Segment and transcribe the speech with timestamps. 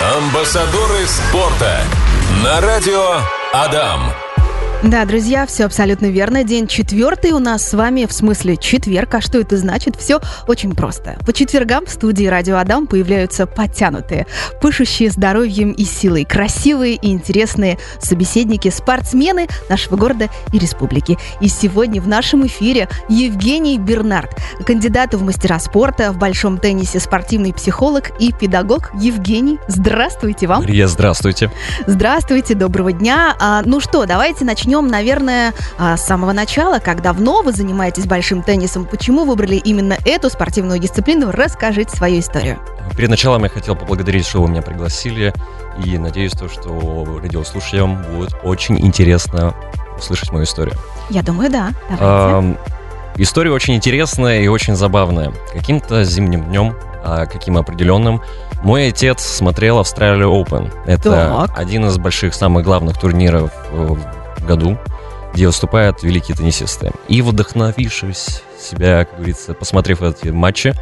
[0.00, 1.82] Амбассадоры спорта
[2.44, 3.16] на радио
[3.52, 4.27] Адам.
[4.84, 6.44] Да, друзья, все абсолютно верно.
[6.44, 9.12] День четвертый у нас с вами, в смысле четверг.
[9.16, 9.96] А что это значит?
[9.96, 11.16] Все очень просто.
[11.26, 14.28] По четвергам в студии Радио Адам появляются подтянутые,
[14.62, 21.18] пышущие здоровьем и силой, красивые и интересные собеседники, спортсмены нашего города и республики.
[21.40, 24.30] И сегодня в нашем эфире Евгений Бернард,
[24.64, 28.92] кандидат в мастера спорта, в большом теннисе спортивный психолог и педагог.
[28.94, 30.60] Евгений, здравствуйте вам.
[30.60, 31.50] Мария, здравствуйте.
[31.88, 33.34] Здравствуйте, доброго дня.
[33.40, 36.78] А, ну что, давайте начнем начнем, наверное, а, с самого начала.
[36.78, 38.84] Как давно вы занимаетесь большим теннисом?
[38.84, 41.30] Почему выбрали именно эту спортивную дисциплину?
[41.32, 42.58] Расскажите свою историю.
[42.94, 45.32] Перед началом я хотел поблагодарить, что вы меня пригласили.
[45.82, 49.54] И надеюсь, то, что радиослушателям будет очень интересно
[49.96, 50.76] услышать мою историю.
[51.08, 51.70] Я думаю, да.
[51.88, 52.04] Давайте.
[52.04, 52.56] А,
[53.16, 55.32] история очень интересная и очень забавная.
[55.54, 58.20] Каким-то зимним днем, а каким определенным,
[58.62, 60.70] мой отец смотрел Австралию Open.
[60.84, 61.58] Это так.
[61.58, 63.50] один из больших, самых главных турниров
[64.48, 64.78] году,
[65.34, 66.90] где выступают великие теннисисты.
[67.06, 70.74] И вдохновившись себя, как говорится, посмотрев эти матчи,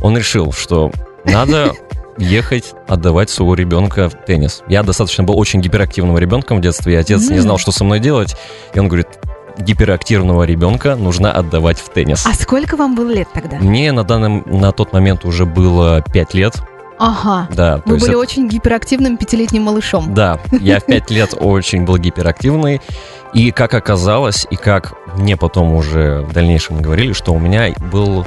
[0.00, 0.92] он решил, что
[1.24, 1.72] надо
[2.18, 4.62] ехать отдавать своего ребенка в теннис.
[4.68, 7.98] Я достаточно был очень гиперактивным ребенком в детстве, и отец не знал, что со мной
[7.98, 8.36] делать.
[8.74, 9.08] И он говорит,
[9.58, 12.24] гиперактивного ребенка нужно отдавать в теннис.
[12.26, 13.56] А сколько вам было лет тогда?
[13.58, 16.56] Мне на, данном, на тот момент уже было 5 лет.
[16.98, 17.48] Ага.
[17.52, 17.80] Да.
[17.84, 18.18] Вы были это...
[18.18, 20.14] очень гиперактивным пятилетним малышом.
[20.14, 22.80] Да, я в пять лет очень был гиперактивный.
[23.32, 28.24] И как оказалось, и как мне потом уже в дальнейшем говорили, что у меня был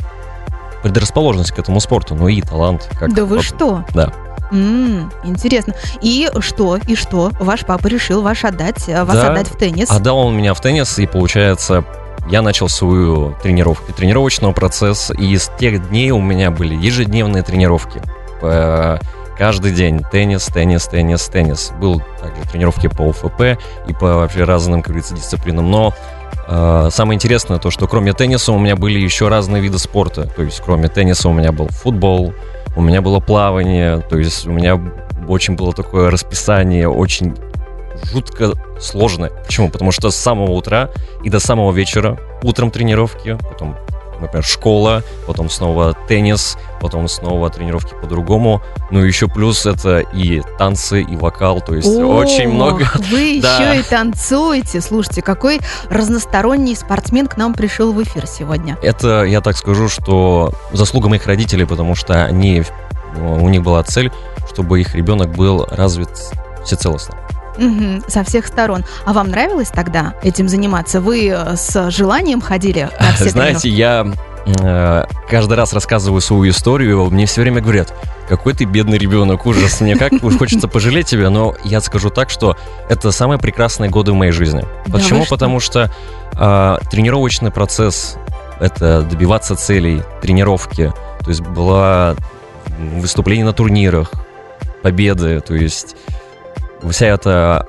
[0.84, 2.90] предрасположенность к этому спорту, ну и талант.
[3.00, 3.86] Как да вы что?
[3.94, 4.12] Да.
[4.52, 5.74] м интересно.
[6.02, 7.32] И что, и что?
[7.40, 9.90] Ваш папа решил ваш отдать, э, вас да, отдать в теннис?
[9.90, 11.86] Отдал он меня в теннис, и получается,
[12.30, 18.02] я начал свою тренировку, тренировочного процесса, и с тех дней у меня были ежедневные тренировки
[19.38, 21.72] каждый день теннис, теннис, теннис, теннис.
[21.80, 25.70] Был также тренировки по УФП и по вообще разным, как говорится, дисциплинам.
[25.70, 25.94] Но
[26.48, 30.24] э, самое интересное то, что кроме тенниса у меня были еще разные виды спорта.
[30.28, 32.34] То есть кроме тенниса у меня был футбол,
[32.76, 34.80] у меня было плавание, то есть у меня
[35.28, 37.36] очень было такое расписание, очень
[38.04, 39.30] жутко сложное.
[39.30, 39.70] Почему?
[39.70, 40.90] Потому что с самого утра
[41.24, 43.76] и до самого вечера утром тренировки, потом
[44.22, 48.62] например, школа, потом снова теннис, потом снова тренировки по-другому.
[48.92, 52.90] Ну, еще плюс это и танцы, и вокал, то есть О, очень много.
[53.10, 53.58] Вы да.
[53.58, 54.82] еще и танцуете.
[54.82, 58.78] Слушайте, какой разносторонний спортсмен к нам пришел в эфир сегодня.
[58.82, 62.64] Это, я так скажу, что заслуга моих родителей, потому что они,
[63.18, 64.12] у них была цель,
[64.52, 66.10] чтобы их ребенок был развит
[66.64, 67.16] всецелостно.
[67.58, 68.86] Угу, со всех сторон.
[69.06, 71.02] А вам нравилось тогда этим заниматься?
[71.02, 74.08] Вы э, с желанием ходили на все Знаете, я
[74.46, 77.94] э, каждый раз рассказываю свою историю, мне все время говорят,
[78.30, 82.58] какой ты бедный ребенок, ужас, мне как хочется пожалеть тебя, но я скажу так, что
[82.90, 84.64] это самые прекрасные годы в моей жизни.
[84.92, 85.24] Почему?
[85.24, 85.36] Что?
[85.36, 85.92] Потому что
[86.34, 88.18] э, тренировочный процесс,
[88.60, 92.16] это добиваться целей, тренировки, то есть было
[92.78, 94.12] выступление на турнирах,
[94.84, 95.96] победы, то есть
[96.90, 97.68] вся эта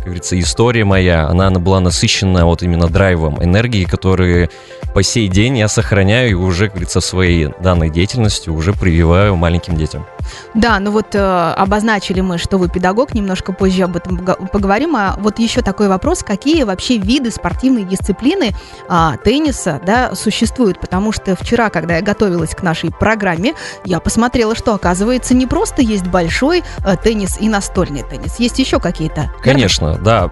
[0.00, 4.48] как говорится, история моя, она, она была насыщена вот именно драйвом, энергией, которые
[4.94, 9.76] по сей день я сохраняю и уже, как говорится, своей данной деятельностью уже прививаю маленьким
[9.76, 10.06] детям.
[10.54, 14.96] Да, ну вот э, обозначили мы, что вы педагог, немножко позже об этом поговорим.
[14.96, 18.50] А вот еще такой вопрос, какие вообще виды спортивной дисциплины
[18.88, 20.80] э, тенниса да, существуют?
[20.80, 25.82] Потому что вчера, когда я готовилась к нашей программе, я посмотрела, что оказывается не просто
[25.82, 29.32] есть большой э, теннис и настольный теннис, есть еще какие-то.
[29.42, 30.30] Конечно, да.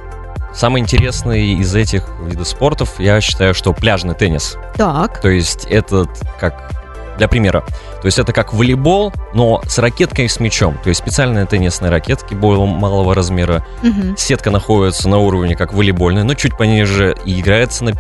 [0.55, 4.57] Самый интересный из этих видов спортов, я считаю, что пляжный теннис.
[4.77, 5.21] Так.
[5.21, 6.11] То есть этот,
[6.41, 6.73] как
[7.19, 7.65] для примера,
[8.01, 10.79] то есть это как волейбол, но с ракеткой и с мячом.
[10.83, 13.67] То есть специальные теннисные ракетки малого размера.
[13.83, 14.17] Угу.
[14.17, 17.93] Сетка находится на уровне как волейбольная, но чуть пониже и играется на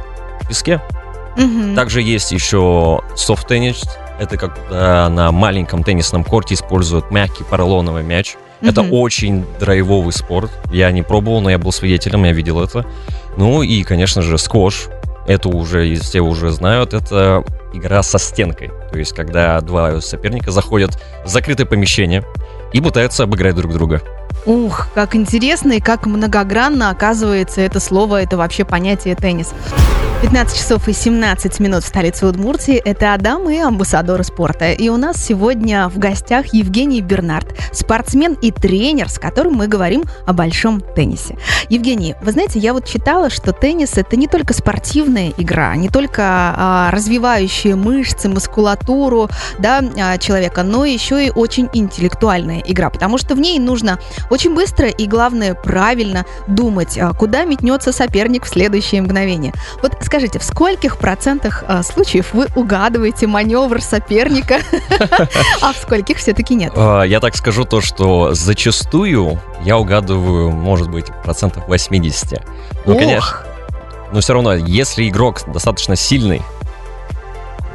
[0.48, 0.80] песке.
[1.36, 1.74] Угу.
[1.74, 3.82] Также есть еще софт-теннис.
[4.18, 8.36] Это когда на маленьком теннисном корте используют мягкий поролоновый мяч.
[8.60, 8.70] Mm-hmm.
[8.70, 10.50] Это очень драйвовый спорт.
[10.72, 12.86] Я не пробовал, но я был свидетелем, я видел это.
[13.36, 14.88] Ну и, конечно же, сквош.
[15.26, 18.70] Это уже, все уже знают, это игра со стенкой.
[18.90, 22.24] То есть, когда два соперника заходят в закрытое помещение
[22.72, 24.02] и пытаются обыграть друг друга.
[24.46, 29.52] Ух, как интересно и как многогранно оказывается это слово, это вообще понятие теннис.
[30.20, 32.74] 15 часов и 17 минут в столице Удмуртии.
[32.74, 34.72] Это Адам и амбассадоры спорта.
[34.72, 40.02] И у нас сегодня в гостях Евгений Бернард, спортсмен и тренер, с которым мы говорим
[40.26, 41.38] о большом теннисе.
[41.68, 46.22] Евгений, вы знаете, я вот читала, что теннис это не только спортивная игра, не только
[46.24, 49.30] а, развивающая мышцы, мускулатуру
[49.60, 54.00] да, а, человека, но еще и очень интеллектуальная игра, потому что в ней нужно
[54.30, 59.52] очень быстро и, главное, правильно думать, а, куда метнется соперник в следующее мгновение.
[59.80, 64.60] Вот скажите, в скольких процентах а, случаев вы угадываете маневр соперника,
[65.60, 66.72] а в скольких все-таки нет?
[66.74, 72.42] А, Я так скажу то, что зачастую я угадываю, может быть, процентов 80.
[72.86, 73.44] Ну, конечно.
[74.10, 76.40] Но все равно, если игрок достаточно сильный,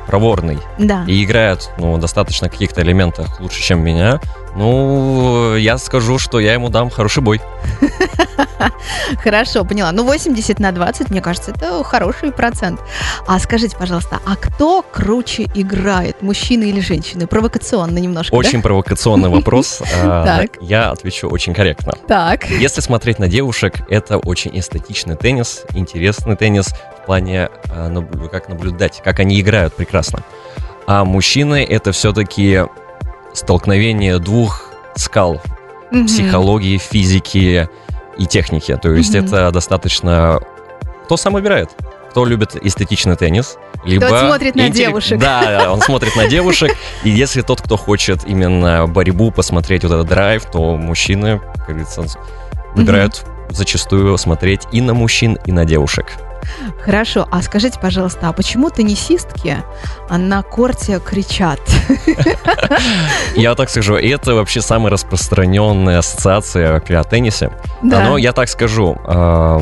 [0.07, 1.05] проворный Да.
[1.07, 4.19] и играет ну, достаточно каких-то элементах лучше, чем меня,
[4.55, 7.41] ну, я скажу, что я ему дам хороший бой.
[9.23, 9.91] Хорошо, поняла.
[9.91, 12.79] Ну, 80 на 20, мне кажется, это хороший процент.
[13.27, 17.27] А скажите, пожалуйста, а кто круче играет, мужчины или женщины?
[17.27, 19.81] Провокационно немножко, Очень провокационный вопрос.
[20.03, 20.43] А.
[20.59, 21.93] Я отвечу очень корректно.
[22.07, 22.31] да?
[22.31, 22.49] Так.
[22.49, 26.67] Если смотреть на девушек, это очень эстетичный теннис, интересный теннис
[27.01, 30.23] в плане наблю- как наблюдать, как они играют прекрасно.
[30.87, 32.63] А мужчины это все-таки
[33.33, 34.63] столкновение двух
[34.95, 35.41] скал
[35.91, 36.07] Мгм.
[36.07, 37.69] психологии, физики
[38.17, 38.77] и техники.
[38.81, 39.25] То есть Мгм.
[39.25, 40.39] это достаточно...
[41.05, 41.69] Кто сам выбирает?
[42.11, 43.57] Кто любит эстетичный теннис?
[43.85, 45.19] Либо смотрит на интеллект- девушек.
[45.19, 46.71] Да, он смотрит на девушек.
[47.03, 52.03] И если тот, кто хочет именно борьбу, посмотреть вот этот драйв, то мужчины, как говорится,
[52.75, 56.13] выбирают зачастую смотреть и на мужчин, и на девушек.
[56.83, 59.57] Хорошо, а скажите, пожалуйста, а почему теннисистки
[60.09, 61.59] а, на корте кричат?
[63.35, 67.51] Я так скажу, это вообще самая распространенная ассоциация о теннисе.
[67.81, 68.01] Да.
[68.03, 69.59] Но я так скажу, э,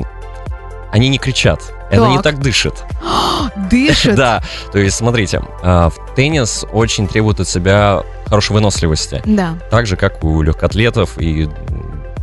[0.92, 2.39] они не кричат, это не Так.
[2.39, 2.83] дышит.
[3.69, 4.16] Дышат?
[4.16, 4.42] Да,
[4.72, 9.57] то есть смотрите, а, в теннис очень требует от себя хорошей выносливости, Да.
[9.69, 11.50] так же как у легкоатлетов и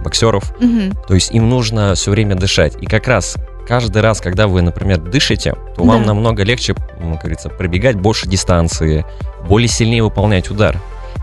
[0.02, 0.55] боксеров.
[0.60, 0.93] Мгм.
[1.06, 2.76] То есть им нужно все время дышать.
[2.81, 3.37] И как раз
[3.69, 6.09] каждый раз, когда вы, например, дышите, то вам Да.
[6.09, 9.05] намного легче, как говорится, пробегать больше дистанции,
[9.47, 10.81] более сильнее выполнять удар.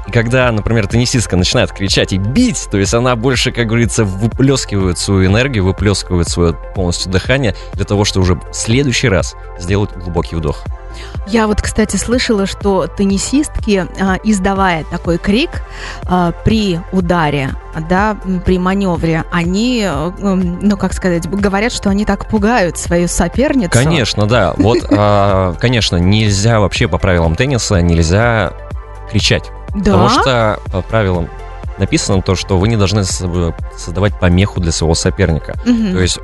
[0.08, 5.00] И когда, например, теннисистка начинает кричать и бить, то есть она больше, как говорится, выплескивает
[5.00, 10.36] свою энергию, выплескивает свое полностью дыхание для того, чтобы уже в следующий раз сделать глубокий
[10.36, 10.64] вдох.
[11.28, 15.50] Я вот, кстати, слышала, что теннисистки, а, издавая такой крик
[16.04, 17.52] а, при ударе,
[17.90, 23.72] да, при маневре, они, м, ну, как сказать, говорят, что они так пугают свою соперницу.
[23.72, 24.54] Конечно, да.
[24.58, 28.54] Вот, а, конечно, нельзя вообще по правилам тенниса, нельзя
[29.10, 29.52] кричать.
[29.74, 29.92] Да?
[29.92, 31.30] Потому что по правилам
[31.78, 35.56] написано то, что вы не должны создавать помеху для своего соперника.
[35.66, 35.94] Мгм.
[35.94, 36.20] То есть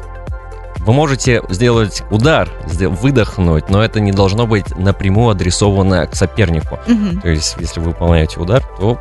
[0.86, 6.80] вы можете сделать удар, выдохнуть, но это не должно быть напрямую адресовано к сопернику.
[6.88, 7.22] Мгм.
[7.22, 9.00] То есть, если вы выполняете удар, то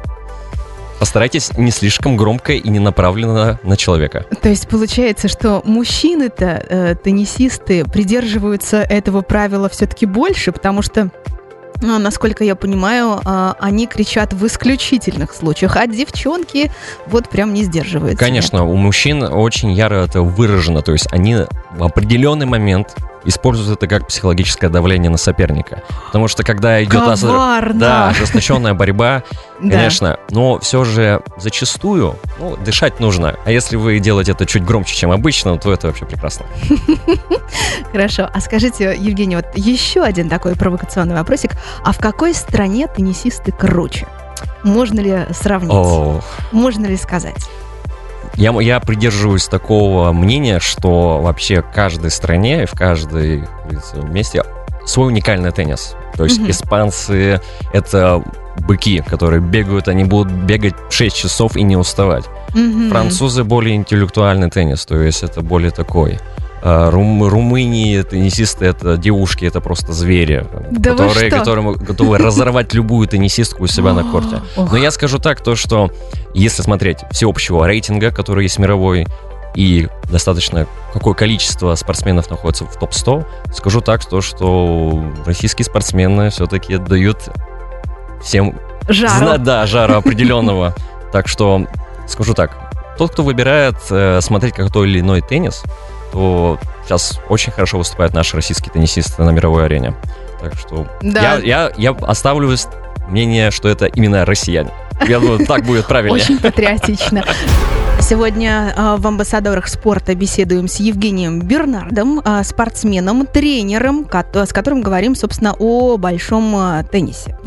[0.98, 4.26] постарайтесь не слишком громко и не направленно на человека.
[4.42, 11.10] То есть получается, что мужчины-то, э, теннисисты, придерживаются этого правила все-таки больше, потому что
[11.80, 16.70] насколько я понимаю, а, они кричат в исключительных случаях, а девчонки
[17.06, 18.18] вот прям не сдерживаются.
[18.18, 21.36] Конечно, у мужчин очень яро это выражено, то есть они
[21.72, 22.94] в определенный момент
[23.24, 25.82] используют это как психологическое давление на соперника.
[26.06, 27.78] Потому что когда идет ос- Коварно.
[27.78, 29.24] да, ожесточенная борьба,
[29.60, 33.36] конечно, но все же зачастую ну, дышать нужно.
[33.44, 36.46] А если вы делаете это чуть громче, чем обычно, то это вообще прекрасно.
[37.92, 38.28] Хорошо.
[38.32, 41.52] А скажите, Евгений, вот еще один такой провокационный вопросик.
[41.84, 44.06] А в какой стране теннисисты круче?
[44.62, 45.72] Можно ли сравнить?
[45.72, 46.20] О,
[46.52, 47.48] Можно ли сказать?
[48.36, 53.44] Я, я придерживаюсь такого мнения, что вообще в каждой стране и в каждой
[54.08, 54.44] месте
[54.86, 55.94] свой уникальный теннис.
[56.16, 56.50] То есть Мгм.
[56.50, 57.40] испанцы—
[57.72, 58.22] это
[58.58, 62.24] быки, которые бегают, они будут бегать 6 часов и не уставать.
[62.54, 62.90] Мгм.
[62.90, 66.18] Французы более интеллектуальный теннис, то есть это более такой.
[66.62, 73.08] А, Рум, Румынии теннисисты это девушки, это просто звери, Да которые, которые готовы разорвать любую
[73.08, 74.40] теннисистку у себя на корте.
[74.56, 75.90] Но я скажу так, то что
[76.34, 79.06] если смотреть всеобщего рейтинга, который есть мировой,
[79.54, 86.76] и достаточно какое количество спортсменов находится в топ-100, скажу так, то, что российские спортсмены все-таки
[86.76, 87.30] дают
[88.22, 88.54] всем
[88.88, 89.18] Жару.
[89.18, 90.74] Зна- да, жару определенного.
[91.12, 91.66] Так что
[92.06, 92.52] скажу так,
[92.96, 95.64] тот, кто выбирает э, смотреть как то или иной теннис,
[96.12, 99.94] то сейчас очень хорошо выступают наши российские теннисисты на мировой арене.
[100.40, 101.20] Так что Да.
[101.20, 102.54] я, я, я оставлю
[103.08, 104.70] мнение, что это именно россияне.
[105.06, 106.22] Я думаю, так будет правильнее.
[106.22, 107.24] Очень патриотично.
[108.10, 115.14] Сегодня э, в «Амбассадорах спорта» беседуем с Евгением Бернардом, э, спортсменом, тренером, с которым говорим,
[115.14, 117.38] собственно, о большом э, теннисе.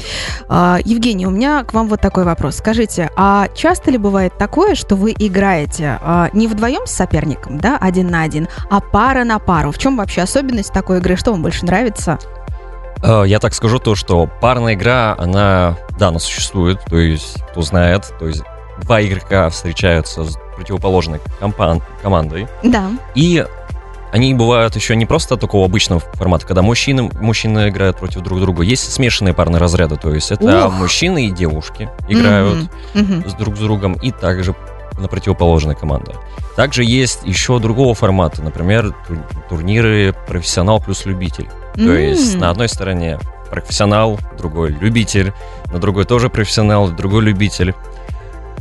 [0.49, 2.59] Евгений, у меня к вам вот такой вопрос.
[2.59, 5.99] Скажите, а часто ли бывает такое, что вы играете
[6.31, 9.73] не вдвоем с соперником, да, один на один, а пара на пару?
[9.73, 11.17] В чем вообще особенность такой игры?
[11.17, 12.19] Что вам больше нравится?
[13.03, 18.13] Я так скажу то, что парная игра, она, да, она существует, то есть, кто знает,
[18.17, 18.43] то есть
[18.81, 22.47] два игрока встречаются с противоположной компан- командой.
[22.63, 22.91] Да.
[23.15, 23.45] И
[24.13, 28.63] они бывают еще не просто такого обычного формата, когда мужчины, мужчины играют против друг друга.
[28.63, 30.73] Есть смешанные парные разряды, то есть это Ух.
[30.73, 33.29] мужчины и девушки играют mm-hmm.
[33.29, 34.53] с друг с другом, и также
[34.99, 36.13] на противоположной команде.
[36.55, 38.93] Также есть еще другого формата, например,
[39.49, 41.49] турниры профессионал плюс любитель.
[41.73, 41.85] Mm-hmm.
[41.85, 43.19] То есть на одной стороне
[43.49, 45.33] профессионал, другой любитель,
[45.71, 47.73] на другой тоже профессионал, другой любитель.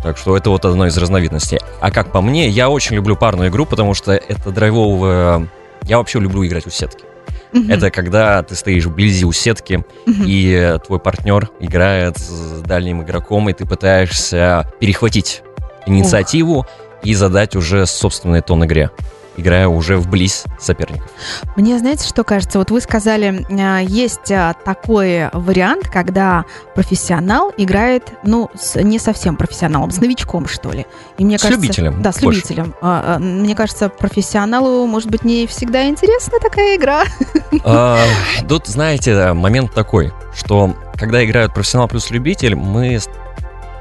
[0.02, 1.58] Так что это вот одно из разновидностей.
[1.80, 5.48] А как по мне, я очень люблю парную игру, потому что это драйвовая...
[5.82, 7.04] Я вообще люблю играть у сетки.
[7.52, 7.72] Uh-huh.
[7.72, 10.24] Это когда ты стоишь вблизи у сетки, uh-huh.
[10.26, 15.42] и твой партнер играет с дальним игроком, и ты пытаешься перехватить
[15.86, 17.00] инициативу uh.
[17.02, 18.90] и задать уже собственный тон игре
[19.36, 21.10] играя уже вблизь соперников.
[21.56, 22.58] Мне, знаете, что кажется?
[22.58, 29.36] Вот вы сказали, а, есть а, такой вариант, когда профессионал играет, ну, с не совсем
[29.36, 30.86] профессионалом, с новичком, что ли.
[31.18, 32.02] И мне с кажется, любителем.
[32.02, 32.40] Да, с больше.
[32.40, 32.74] любителем.
[32.80, 37.04] А, мне кажется, профессионалу, может быть, не всегда интересна такая игра.
[38.48, 42.98] Тут, знаете, момент такой, что когда играют профессионал плюс любитель, мы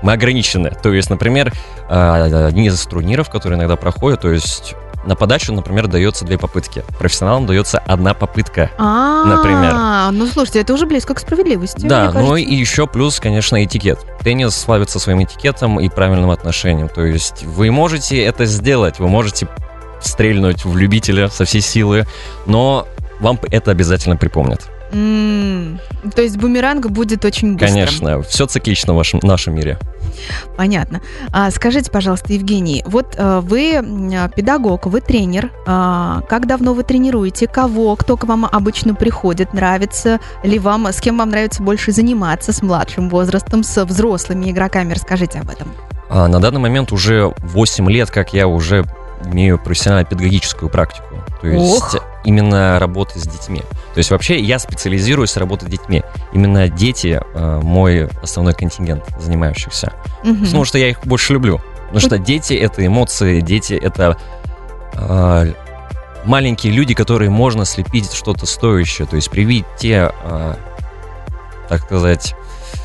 [0.01, 0.71] мы ограничены.
[0.81, 1.53] То есть, например,
[1.87, 6.83] одни из турниров, которые иногда проходят, то есть на подачу, например, дается две попытки.
[6.99, 10.11] Профессионалам дается одна попытка, А-а-а, например.
[10.13, 11.85] Ну, слушайте, это уже близко к справедливости.
[11.85, 13.99] Да, ну и еще плюс, конечно, этикет.
[14.21, 16.89] Теннис славится своим этикетом и правильным отношением.
[16.89, 19.47] То есть вы можете это сделать, вы можете
[20.01, 22.05] стрельнуть в любителя со всей силы,
[22.45, 22.87] но
[23.19, 24.70] вам это обязательно припомнят.
[24.91, 25.79] Mm,
[26.13, 27.73] то есть бумеранг будет очень быстрым.
[27.73, 29.77] Конечно, все циклично в вашем, нашем мире.
[30.57, 31.01] Понятно.
[31.31, 33.81] А, скажите, пожалуйста, Евгений, вот а, вы
[34.35, 35.51] педагог, вы тренер.
[35.65, 37.47] А, как давно вы тренируете?
[37.47, 37.95] Кого?
[37.95, 39.53] Кто к вам обычно приходит?
[39.53, 40.87] Нравится ли вам?
[40.87, 42.51] С кем вам нравится больше заниматься?
[42.51, 44.93] С младшим возрастом, с взрослыми игроками?
[44.93, 45.71] Расскажите об этом.
[46.09, 48.83] А, на данный момент уже 8 лет, как я уже
[49.25, 51.15] имею профессионально-педагогическую практику.
[51.41, 52.03] То есть Ох.
[52.23, 53.61] Именно работы с детьми.
[53.93, 56.03] То есть вообще я специализируюсь в работе с детьми.
[56.33, 59.93] Именно дети э, мой основной контингент занимающихся.
[60.23, 60.45] Угу.
[60.45, 61.61] Потому что я их больше люблю.
[61.87, 64.17] Потому что дети это эмоции, дети это
[64.93, 65.53] э,
[66.25, 69.07] маленькие люди, которые можно слепить что-то стоящее.
[69.07, 70.55] То есть привить те, э,
[71.67, 72.35] так сказать,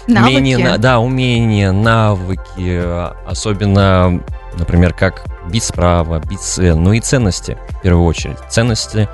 [0.07, 0.37] навыки.
[0.37, 2.83] умения, да, умения, навыки,
[3.27, 4.23] особенно
[4.59, 8.39] Например, как бить справа, бить слева, ну и ценности, в первую очередь.
[8.49, 9.09] Ценности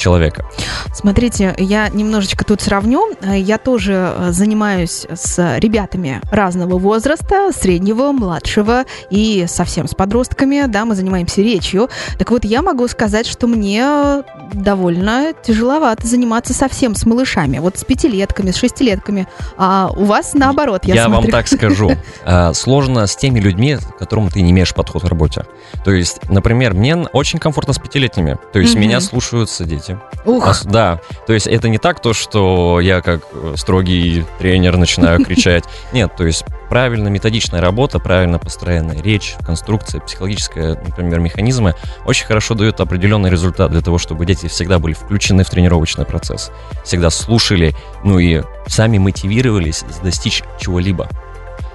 [0.00, 0.46] человека.
[0.92, 3.12] Смотрите, я немножечко тут сравню.
[3.22, 10.64] Я тоже э, занимаюсь с ребятами разного возраста, среднего, младшего и совсем с подростками.
[10.66, 11.88] Да, мы занимаемся речью.
[12.18, 17.58] Так вот, я могу сказать, что мне довольно тяжеловато заниматься совсем с малышами.
[17.58, 19.28] Вот с пятилетками, с шестилетками.
[19.58, 21.22] А у вас наоборот, я, я смотрю.
[21.22, 21.92] вам так скажу.
[22.24, 25.44] А, сложно с теми людьми, к которым ты не имеешь подход в работе.
[25.84, 28.38] То есть, например, мне очень комфортно с пятилетними.
[28.52, 29.98] То есть, меня слушаются дети дети.
[30.24, 30.46] Ух.
[30.46, 35.24] А, да, то есть это не так то, что я как э, строгий тренер начинаю
[35.24, 35.64] кричать.
[35.92, 42.54] Нет, то есть правильно методичная работа, правильно построенная речь, конструкция, психологическая, например, механизмы очень хорошо
[42.54, 46.50] дают определенный результат для того, чтобы дети всегда были включены в тренировочный процесс,
[46.84, 51.08] всегда слушали, ну и сами мотивировались достичь чего-либо.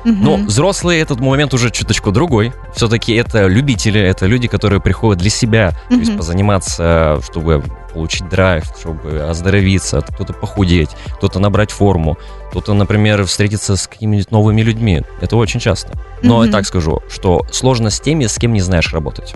[0.06, 2.54] Но взрослые этот момент уже чуточку другой.
[2.74, 8.66] Все-таки это любители, это люди, которые приходят для себя, то есть позаниматься, чтобы получить драйв,
[8.80, 12.18] чтобы оздоровиться, кто-то похудеть, кто-то набрать форму,
[12.50, 15.02] кто-то, например, встретиться с какими-нибудь новыми людьми.
[15.22, 15.94] Это очень часто.
[16.22, 19.34] Но я так скажу, что сложно с теми, с кем не знаешь работать.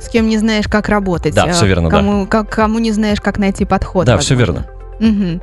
[0.00, 1.34] С кем не знаешь, как работать.
[1.34, 2.30] Да, все верно, кому, да.
[2.30, 4.06] Как, кому не знаешь, как найти подход.
[4.06, 4.24] Да, возможно.
[4.24, 4.79] все верно.
[5.00, 5.40] Угу.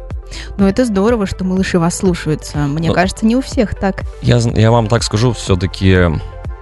[0.57, 2.59] Ну, это здорово, что малыши вас слушаются.
[2.59, 4.03] Мне Но, кажется, не у всех так.
[4.21, 5.97] Я, я вам так скажу, все-таки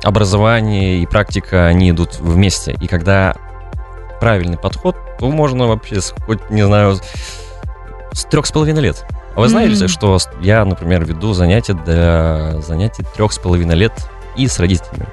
[0.03, 2.75] образование и практика, они идут вместе.
[2.79, 3.35] И когда
[4.19, 6.97] правильный подход, то можно вообще, хоть, не знаю,
[8.11, 9.05] с трех с половиной лет.
[9.35, 9.87] А вы знаете, mm-hmm.
[9.87, 13.91] что я, например, веду занятия для занятий трех с половиной лет
[14.37, 15.07] и с родителями?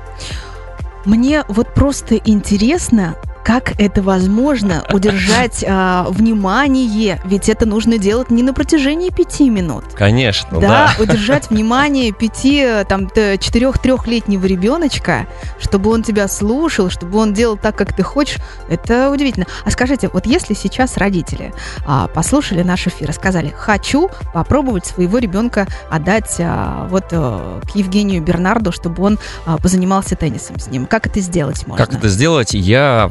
[1.04, 7.20] Мне вот просто интересно, Как это возможно удержать а, внимание?
[7.25, 9.84] Ведь это нужно делать не на протяжении пяти минут.
[9.94, 11.02] Конечно, Да, да.
[11.02, 15.26] удержать внимание пяти, там, четырех-трехлетнего ребеночка,
[15.58, 19.46] чтобы он тебя слушал, чтобы он делал так, как ты хочешь, это удивительно.
[19.64, 21.52] А скажите, вот если сейчас родители
[21.87, 27.75] а, послушали наш эфир и сказали, хочу попробовать своего ребенка отдать а, вот а, к
[27.76, 31.84] Евгению Бернарду, чтобы он а, позанимался теннисом с ним, как это сделать можно?
[31.84, 32.54] Как это сделать?
[32.54, 33.11] Я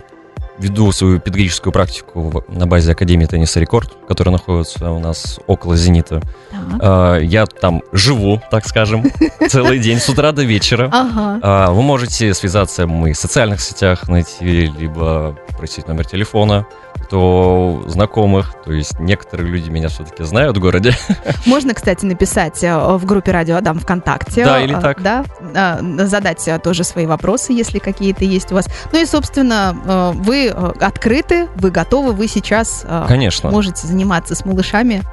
[0.61, 5.75] веду свою педагогическую практику в- на базе Академии тенниса «Рекорд», которая находится у нас около
[5.75, 6.21] «Зенита».
[6.51, 6.59] Так.
[6.81, 9.03] А, Я там живу, так скажем,
[9.49, 10.89] целый день, с утра до вечера.
[10.91, 11.39] Ага.
[11.41, 16.65] А, Вы можете связаться в моих социальных сетях, найти, либо просить номер телефона,
[17.09, 20.93] то знакомых, то есть некоторые люди меня все-таки знают в городе.
[21.45, 24.45] Можно, кстати, написать э, в группе Радио Адам ВКонтакте.
[24.45, 25.01] Да, или э, так.
[25.01, 28.67] Да, э, задать тоже свои вопросы, если какие-то есть у вас.
[28.93, 29.75] Ну и, собственно,
[30.15, 33.49] вы открыты, вы готовы, вы сейчас э, Конечно.
[33.49, 35.03] можете заниматься с малышами.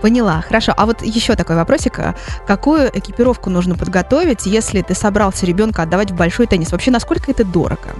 [0.00, 0.72] Поняла, хорошо.
[0.76, 2.00] А вот еще такой вопросик.
[2.46, 6.72] Какую экипировку нужно подготовить, если ты собрался ребенка отдавать в большой теннис?
[6.72, 7.90] Вообще, насколько это дорого?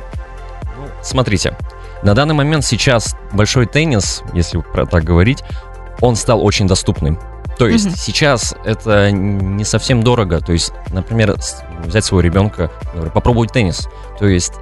[1.03, 1.57] Смотрите,
[2.03, 5.43] на данный момент сейчас большой теннис, если про так говорить,
[6.01, 7.19] он стал очень доступным.
[7.59, 7.97] То есть Мгм.
[7.97, 10.41] сейчас это не совсем дорого.
[10.41, 11.37] То есть, например,
[11.85, 12.71] взять своего ребенка,
[13.15, 13.89] попробовать теннис.
[14.19, 14.53] То есть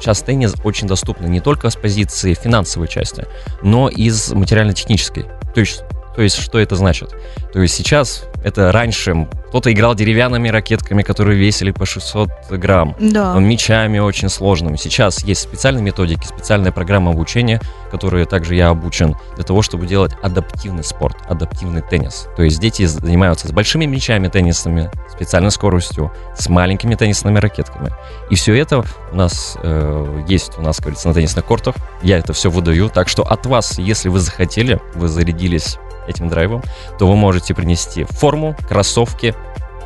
[0.00, 3.26] сейчас теннис очень доступный не только с позиции финансовой части,
[3.62, 5.24] но и с материально-технической.
[5.54, 5.82] То есть,
[6.14, 7.14] то есть что это значит?
[7.52, 13.34] То есть сейчас это раньше кто-то играл деревянными ракетками, которые весили по 600 грамм Да.
[13.38, 14.76] мечами очень сложными.
[14.76, 17.60] Сейчас есть специальные методики, специальная программа обучения,
[17.90, 22.28] которые также я обучен для того, чтобы делать адаптивный спорт, адаптивный теннис.
[22.36, 27.90] То есть дети занимаются с большими мячами теннисными, специальной скоростью, с маленькими теннисными ракетками.
[28.30, 31.74] И все это у нас э, есть, у нас, говорится, на теннисных кортах.
[32.00, 32.90] Я это все выдаю.
[32.90, 36.62] Так что от вас, если вы захотели, вы зарядились этим драйвом,
[36.98, 38.35] то вы можете принести форму,
[38.68, 39.34] кроссовки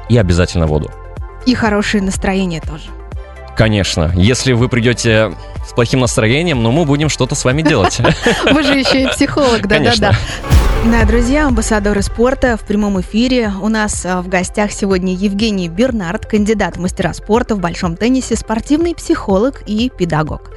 [0.08, 0.90] и обязательно воду.
[1.46, 2.90] И хорошее настроение тоже.
[3.60, 5.32] Конечно, если вы придете
[5.68, 8.00] с плохим настроением, но мы будем что-то с вами делать.
[8.50, 10.08] Вы же еще и психолог, Конечно.
[10.08, 10.70] да-да-да.
[10.82, 13.52] Да, друзья, амбассадоры спорта в прямом эфире.
[13.60, 18.34] У нас а, в гостях сегодня Евгений Бернард, кандидат в мастера спорта в большом теннисе,
[18.34, 20.50] спортивный психолог и педагог.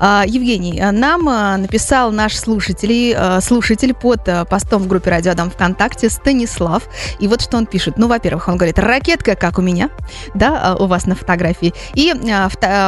[0.00, 1.26] А, Евгений, а, нам
[1.62, 6.82] написал наш слушатель, слушатель под постом в группе Радио Адам ВКонтакте Станислав.
[7.20, 7.98] И вот что он пишет.
[7.98, 9.90] Ну, во-первых, он говорит, ракетка, как у меня,
[10.34, 11.72] да, у вас на фотографии.
[11.94, 12.12] И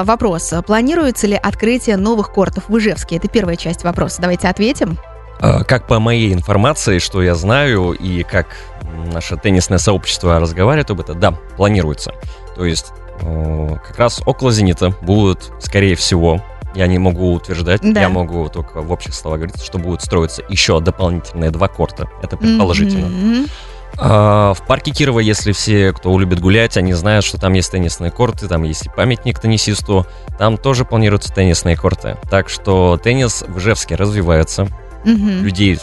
[0.04, 3.16] вопрос, а, планируется ли открытие новых кортов в Ижевске?
[3.16, 4.20] Это первая часть вопроса.
[4.20, 4.98] Давайте ответим.
[5.40, 8.46] А, Как по моей информации, что я знаю, и как
[9.12, 12.12] наше теннисное сообщество разговаривает об этом, да, планируется.
[12.56, 12.92] То есть
[13.22, 16.42] э, как раз около «Зенита» будут, скорее всего,
[16.74, 18.00] я не могу утверждать, Да.
[18.00, 22.08] я могу только в общих словах говорить, что будут строиться еще дополнительные два корта.
[22.22, 23.06] Это предположительно.
[23.08, 23.46] Мгм.
[24.02, 28.10] А, В парке Кирова, если все, кто любит гулять, они знают, что там есть теннисные
[28.10, 30.06] корты, там есть и памятник теннисисту,
[30.38, 32.16] там тоже планируются теннисные корты.
[32.30, 34.68] Так что теннис в Ижевске развивается,
[35.04, 35.42] Мгм.
[35.44, 35.78] людей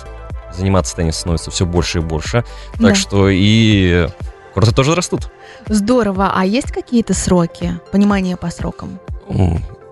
[0.55, 2.43] заниматься теннисом становится все больше и больше,
[2.77, 2.87] Да.
[2.87, 4.07] так что и
[4.53, 5.29] корты тоже растут.
[5.67, 6.31] Здорово.
[6.33, 7.79] А есть какие-то сроки?
[7.91, 8.99] Понимание по срокам?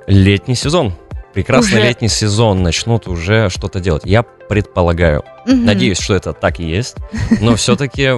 [0.07, 0.93] Летний сезон.
[1.35, 4.03] Прекрасный Уже- летний сезон начнут уже что-то делать.
[4.05, 5.23] Я предполагаю.
[5.45, 5.65] Мгм.
[5.65, 6.95] Надеюсь, что это так и есть.
[7.41, 8.09] Но все-таки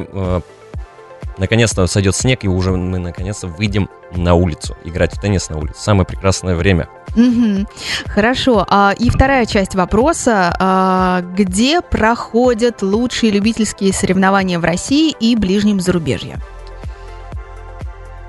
[1.40, 5.82] наконец-то сойдет снег, и уже мы наконец-то выйдем на улицу, играть в теннис на улице.
[5.82, 6.90] Самое прекрасное время.
[7.16, 7.68] Мгм.
[8.06, 8.66] Хорошо.
[8.70, 10.56] А, и вторая часть вопроса.
[10.60, 16.38] А, где проходят лучшие любительские соревнования в России и ближнем зарубежье?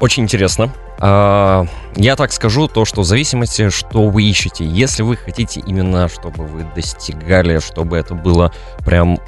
[0.01, 0.73] Очень интересно.
[1.01, 4.65] А, Я так скажу, то, что в зависимости, что вы ищете.
[4.65, 8.53] Если вы хотите именно, чтобы вы достигали, чтобы это было
[8.85, 9.19] прям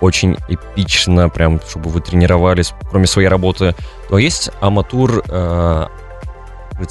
[0.00, 3.74] очень эпично, прям, чтобы вы тренировались, кроме своей работы,
[4.08, 5.86] то есть аматур, э,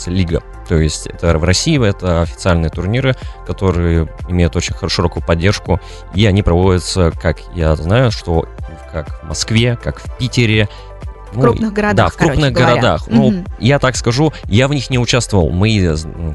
[0.05, 0.43] лига.
[0.67, 3.15] То есть это в России, это официальные турниры,
[3.47, 5.79] которые имеют очень широкую поддержку,
[6.13, 8.45] и они проводятся, как я знаю, что
[8.91, 10.69] как в Москве, как в Питере,
[11.33, 12.71] ну, крупных городах, Да, в крупных говоря.
[12.73, 13.03] городах.
[13.07, 13.45] Ну, Мгм.
[13.59, 15.49] я так скажу, я в них не участвовал.
[15.51, 15.87] Мои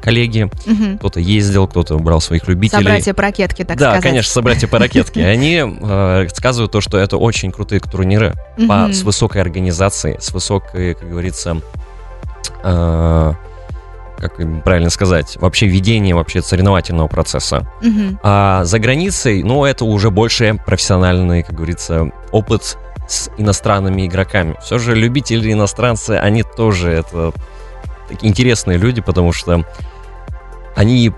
[0.02, 0.98] коллеги, Мгм.
[0.98, 2.84] кто-то ездил, кто-то брал своих любителей.
[2.84, 4.02] Собратья по ракетке, так да, сказать.
[4.02, 5.24] конечно, собратья по ракетке.
[5.26, 8.34] Они э, сказывают то, что это очень крутые турниры
[8.68, 11.56] по, с высокой организацией, с высокой, как говорится,
[12.62, 13.32] э,
[14.18, 17.66] как правильно сказать, вообще ведение вообще соревновательного процесса.
[18.22, 24.56] А за границей, ну, это уже больше профессиональный, как говорится, опыт с иностранными игроками.
[24.62, 27.32] Все же любители иностранцы, они тоже это
[28.08, 29.64] такие интересные люди, потому что
[30.76, 31.12] они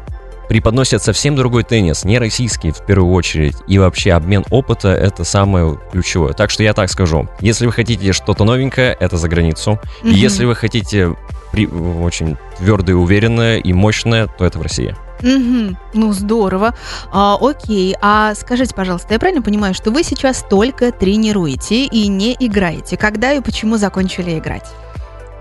[0.49, 3.57] преподносят совсем другой теннис, не российский в первую очередь.
[3.67, 6.35] И вообще обмен опыта это самое ключевое.
[6.35, 7.29] Так что я так скажу.
[7.41, 9.81] Если вы хотите что-то новенькое, это за границу.
[10.05, 10.15] И Мгм.
[10.17, 11.17] если вы хотите
[11.51, 14.95] при- очень твердое, уверенное и мощное, то это в России.
[15.23, 15.79] Мгм.
[15.95, 16.75] Ну, здорово.
[17.13, 17.97] А, окей.
[18.01, 22.97] А скажите, пожалуйста, я правильно понимаю, что вы сейчас только тренируете и не играете?
[22.97, 24.67] Когда и почему закончили играть?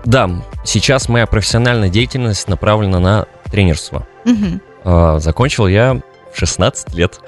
[0.04, 0.30] Да,
[0.64, 4.06] сейчас моя профессиональная деятельность направлена на тренерство.
[4.24, 4.60] Мгм.
[4.84, 6.00] А, Закончил я
[6.32, 7.20] в 16 лет.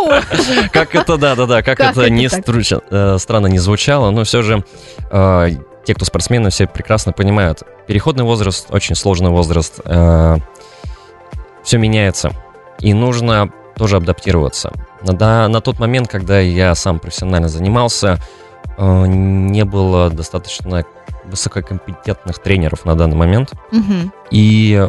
[0.72, 4.64] Как это, да-да-да, как, Как это, не э, странно не звучало, но все же
[5.10, 5.48] э,
[5.84, 7.62] те, кто спортсмены, все прекрасно понимают.
[7.86, 9.80] Переходный возраст, очень сложный возраст,
[11.62, 12.32] все меняется,
[12.78, 14.72] и нужно тоже адаптироваться.
[15.02, 18.18] На, на тот момент, когда я сам профессионально занимался,
[18.76, 20.84] э, не было достаточно
[21.24, 23.52] высококомпетентных тренеров на данный момент.
[23.70, 24.12] Мгм.
[24.30, 24.88] И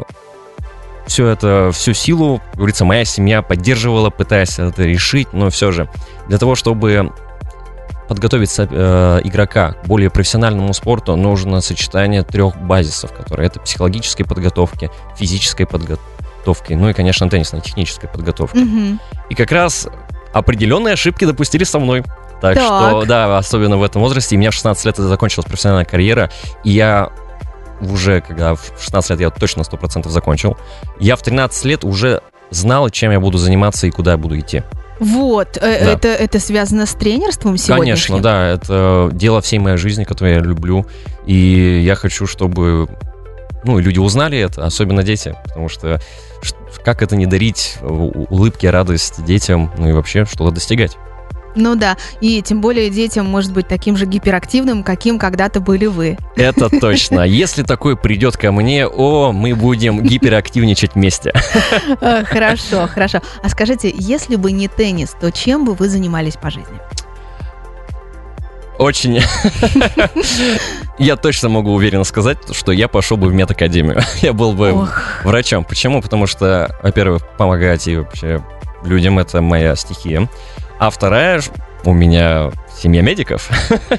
[1.05, 5.89] все это, всю силу, как говорится, моя семья поддерживала, пытаясь это решить, но все же
[6.27, 7.11] для того, чтобы
[8.07, 14.91] подготовить э, игрока к более профессиональному спорту, нужно сочетание трех базисов, которые это психологической подготовки,
[15.15, 16.12] физической подготовки,
[16.69, 18.57] ну и, конечно, теннисной, технической подготовки.
[18.57, 18.99] Мгм.
[19.29, 19.87] И как раз
[20.33, 22.03] определенные ошибки допустили со мной.
[22.41, 22.63] Так, Так.
[22.89, 24.35] что, да, особенно в этом возрасте.
[24.35, 26.29] И у меня в 16 лет закончилась профессиональная карьера.
[26.63, 27.09] И я
[27.79, 30.57] уже, когда в 16 лет я точно 100% закончил,
[30.99, 34.63] я в 13 лет уже знал, чем я буду заниматься и куда я буду идти.
[34.99, 35.91] Вот, э, Да.
[35.93, 38.17] это, это связано с тренерством сегодняшним?
[38.17, 40.85] Конечно, да, это дело всей моей жизни, которую я люблю.
[41.25, 42.87] И я хочу, чтобы
[43.63, 45.99] ну, люди узнали это, особенно дети, потому что
[46.83, 50.97] как это не дарить улыбки, радость детям, ну и вообще что-то достигать.
[51.55, 56.17] Ну да, и тем более детям может быть таким же гиперактивным, каким когда-то были вы.
[56.35, 57.21] Это точно.
[57.21, 61.31] Если такой придет ко мне, о, мы будем гиперактивничать вместе.
[62.01, 63.21] Э, Хорошо, хорошо.
[63.43, 66.79] А скажите, если бы не теннис, то чем бы вы занимались по жизни?
[68.83, 69.21] Очень.
[70.97, 74.01] Я точно могу уверенно сказать, что я пошел бы в медакадемию.
[74.21, 75.63] Я был бы Ох, врачом.
[75.63, 76.01] Почему?
[76.01, 78.43] Потому что, во-первых, помогать и вообще
[78.83, 80.29] людям это моя стихия.
[80.79, 81.41] А вторая,
[81.85, 83.49] у меня семья медиков.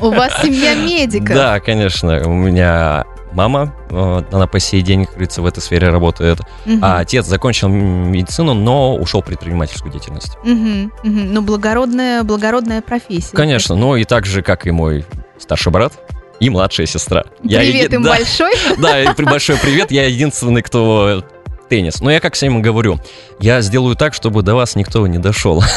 [0.01, 1.35] у вас семья медиков.
[1.35, 2.21] Да, конечно.
[2.29, 6.41] У меня мама, э, она по сей день, как говорится, в этой сфере работает.
[6.65, 6.81] Мгм.
[6.83, 10.37] А отец закончил медицину, но ушел в предпринимательскую деятельность.
[10.45, 11.35] Мгм, мгм.
[11.35, 13.37] Ну, благородная, благородная профессия.
[13.37, 15.05] Конечно, ну и так же, как и мой
[15.39, 15.93] старший брат
[16.41, 17.25] и младшая сестра.
[17.43, 18.53] Я Привет еди- им да, большой.
[18.79, 21.25] Да, и большой привет, я единственный, кто
[21.75, 22.01] теннис.
[22.01, 22.99] Но я как всем говорю,
[23.41, 25.63] я сделаю так, чтобы до вас никто не дошел.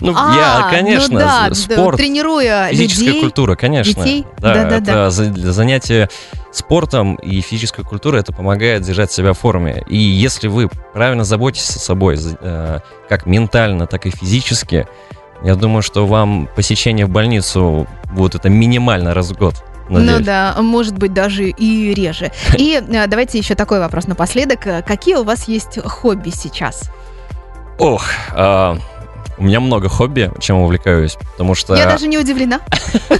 [0.00, 1.18] Ну, А, я, ну конечно,
[1.54, 4.02] спорт, тренируя физическая культура, конечно.
[4.38, 6.08] Да, это за- для занятия
[6.52, 9.82] спортом и физической культурой это помогает держать себя в форме.
[9.88, 14.86] И если вы правильно заботитесь о собой, э, как ментально, так и физически,
[15.42, 19.54] я думаю, что вам посещение в больницу будет это минимально раз в год.
[19.98, 20.26] Ну надеюсь.
[20.26, 22.30] да, может быть, даже и реже.
[22.56, 24.66] И э, давайте еще такой вопрос напоследок.
[24.66, 26.90] Э, Какие у вас есть хобби сейчас?
[27.78, 28.76] Ох, а,
[29.38, 32.60] у меня много хобби, чем увлекаюсь, потому что Я даже не удивлена.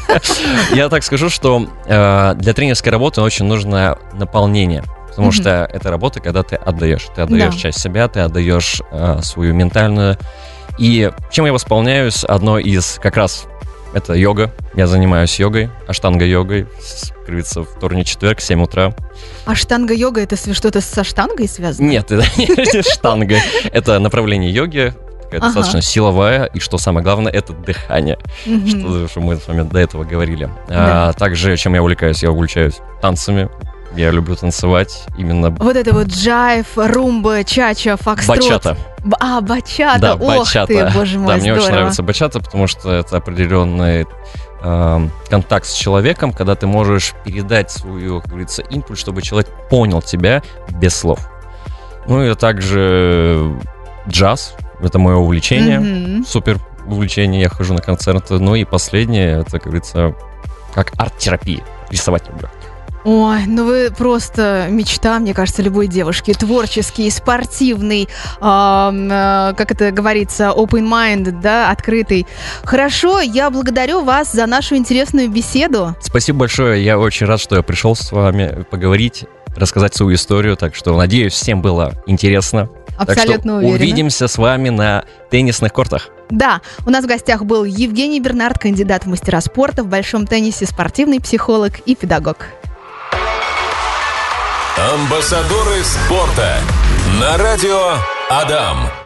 [0.74, 4.84] я так скажу, что э, для тренерской работы очень нужно наполнение.
[5.08, 7.06] Потому что это работа, когда ты отдаешь.
[7.14, 7.60] Ты отдаешь Да.
[7.60, 8.80] часть себя, ты отдаешь
[9.22, 10.16] свою ментальную.
[10.78, 13.46] И чем я восполняюсь, одно из как раз
[13.94, 14.52] это йога.
[14.74, 16.66] Я занимаюсь йогой, аштанга-йогой.
[16.80, 18.94] С- Как говорится, вторник, четверг, 7 утра.
[19.46, 21.86] А штанга-йога это что-то со штангой связано?
[21.86, 23.36] Нет, это не штанга.
[23.72, 25.46] Это направление йоги, такая Ага.
[25.46, 26.44] достаточно силовая.
[26.46, 28.18] И что самое главное, это дыхание.
[28.44, 30.48] Что, что мы с вами до этого говорили.
[30.68, 31.08] Да.
[31.08, 32.22] А, также, чем я увлекаюсь?
[32.22, 33.48] Я увлекаюсь танцами.
[33.96, 38.38] Я люблю танцевать именно Вот это вот джайв, румба, чача, фокстрот.
[38.38, 38.76] бачата.
[39.18, 39.98] А, бачата.
[39.98, 40.66] Да, Ох бачата.
[40.66, 41.78] ты, боже мой, да, мне очень здорово.
[41.78, 44.06] нравится бачата, потому что это определенный
[44.62, 50.02] эм, контакт с человеком, когда ты можешь передать свою, как говорится, импульс, чтобы человек понял
[50.02, 51.30] тебя без слов.
[52.06, 53.56] Ну и также
[54.08, 54.54] джаз.
[54.82, 55.78] Это мое увлечение.
[55.80, 56.24] Мгм.
[56.24, 57.40] Супер увлечение.
[57.42, 58.38] Я хожу на концерты.
[58.38, 60.14] Ну и последнее, это, как говорится,
[60.74, 61.60] как арт-терапия.
[61.90, 62.48] Рисовать люблю.
[63.04, 66.34] Ой, ну вы просто мечта, мне кажется, любой девушки.
[66.34, 68.08] Творческий, спортивный,
[68.40, 72.26] ам, э, как это говорится, open mind, да, открытый.
[72.62, 75.96] Хорошо, я благодарю вас за нашу интересную беседу.
[76.00, 76.84] Спасибо большое.
[76.84, 79.24] Я очень рад, что я пришел с вами поговорить,
[79.56, 80.56] рассказать свою историю.
[80.56, 82.68] Так что, надеюсь, всем было интересно.
[82.98, 83.76] Абсолютно так что уверена.
[83.76, 86.10] увидимся с вами на теннисных кортах.
[86.28, 90.66] Да, у нас в гостях был Евгений Бернард, кандидат в мастера спорта в большом теннисе,
[90.66, 92.46] спортивный психолог и педагог.
[94.80, 96.58] Амбассадоры спорта
[97.20, 97.96] на радио
[98.30, 98.90] Адам.